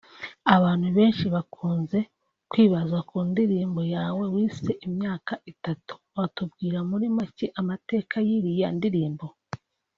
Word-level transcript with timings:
Abantu 0.55 0.87
benshi 0.97 1.25
bakunze 1.35 1.99
kwibaza 2.51 2.97
ku 3.09 3.17
ndirimbo 3.29 3.81
yawe 3.95 4.23
wise 4.33 4.71
«Imyaka 4.87 5.33
Itatu» 5.51 5.93
watubwira 6.17 6.79
muri 6.89 7.05
macye 7.17 7.47
amateka 7.61 8.15
y‘iriya 8.27 8.69
ndirimbo 8.77 9.25